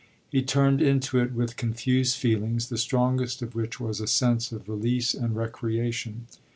He 0.31 0.41
turned 0.41 0.81
into 0.81 1.19
it 1.19 1.31
with 1.31 1.57
confused 1.57 2.15
feelings, 2.15 2.69
the 2.69 2.77
strongest 2.79 3.43
of 3.43 3.53
which 3.53 3.79
was 3.79 4.01
a 4.01 4.07
sense 4.07 4.51
of 4.51 4.67
release 4.67 5.13
and 5.13 5.35
recreation. 5.35 6.25